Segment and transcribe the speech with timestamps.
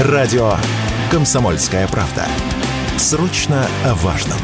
[0.00, 0.56] Радио
[1.08, 2.26] «Комсомольская правда».
[2.98, 4.38] Срочно о важном.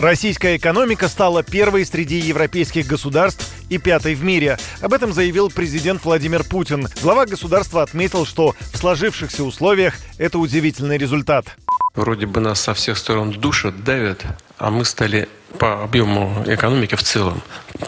[0.00, 4.58] Российская экономика стала первой среди европейских государств и пятой в мире.
[4.80, 6.88] Об этом заявил президент Владимир Путин.
[7.00, 11.56] Глава государства отметил, что в сложившихся условиях это удивительный результат.
[11.94, 14.24] Вроде бы нас со всех сторон душат, давят,
[14.58, 15.28] а мы стали
[15.58, 17.40] по объему экономики в целом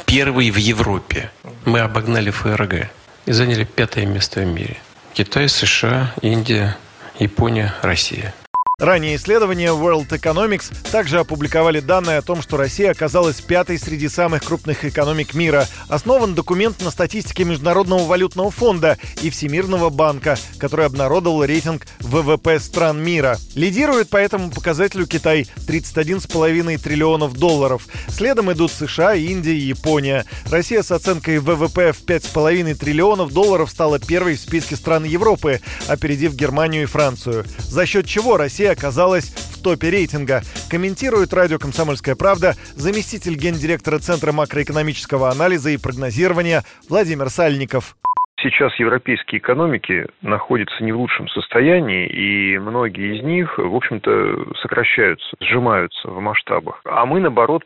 [0.07, 1.33] первый в Европе.
[1.65, 2.89] Мы обогнали ФРГ
[3.27, 4.77] и заняли пятое место в мире.
[5.15, 6.77] Китай, США, Индия,
[7.19, 8.35] Япония, Россия.
[8.81, 14.43] Ранее исследования World Economics также опубликовали данные о том, что Россия оказалась пятой среди самых
[14.43, 15.69] крупных экономик мира.
[15.89, 23.03] Основан документ на статистике Международного валютного фонда и Всемирного банка, который обнародовал рейтинг ВВП стран
[23.03, 23.37] мира.
[23.55, 27.87] Лидирует по этому показателю Китай– 31,5 триллионов долларов.
[28.09, 30.25] Следом идут США, Индия и Япония.
[30.51, 36.33] Россия с оценкой ВВП в 5,5 триллионов долларов стала первой в списке стран Европы, опередив
[36.33, 37.45] Германию и Францию.
[37.59, 40.43] За счет чего Россия оказалась в топе рейтинга.
[40.69, 47.97] Комментирует радио «Комсомольская правда» заместитель гендиректора Центра макроэкономического анализа и прогнозирования Владимир Сальников.
[48.43, 55.37] Сейчас европейские экономики находятся не в лучшем состоянии, и многие из них, в общем-то, сокращаются,
[55.41, 56.81] сжимаются в масштабах.
[56.85, 57.65] А мы, наоборот,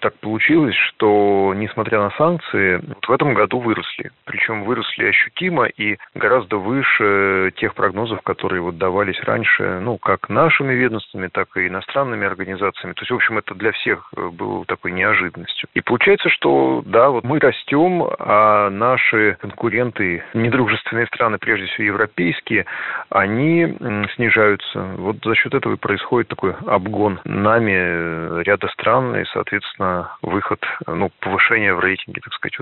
[0.00, 4.10] так получилось, что, несмотря на санкции, в этом году выросли.
[4.24, 10.74] Причем выросли ощутимо и гораздо выше тех прогнозов, которые вот давались раньше, ну, как нашими
[10.74, 12.94] ведомствами, так и иностранными организациями.
[12.94, 15.68] То есть, в общем, это для всех было такой неожиданностью.
[15.74, 22.66] И получается, что, да, вот мы растем, а наши конкуренты недружественные страны, прежде всего европейские,
[23.10, 23.76] они
[24.14, 24.80] снижаются.
[24.96, 30.60] Вот за счет этого и происходит такой обгон нами э, ряда стран и, соответственно, выход,
[30.86, 32.58] ну, повышение в рейтинге, так сказать,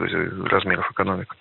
[0.50, 1.34] размеров экономик.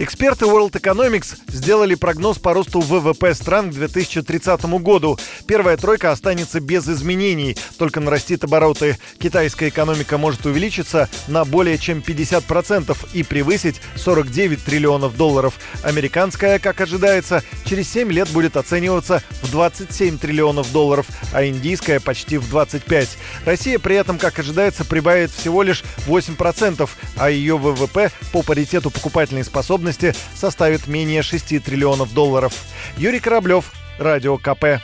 [0.00, 5.18] Эксперты World Economics сделали прогноз по росту ВВП стран к 2030 году.
[5.44, 8.96] Первая тройка останется без изменений, только нарастит обороты.
[9.18, 15.54] Китайская экономика может увеличиться на более чем 50% и превысить 49 триллионов долларов.
[15.82, 22.38] Американская, как ожидается, через 7 лет будет оцениваться в 27 триллионов долларов, а индийская почти
[22.38, 23.18] в 25.
[23.44, 29.42] Россия при этом, как ожидается, прибавит всего лишь 8%, а ее ВВП по паритету покупательной
[29.42, 32.52] способности способности составит менее 6 триллионов долларов.
[32.96, 34.80] Юрий Кораблев, Радио КП.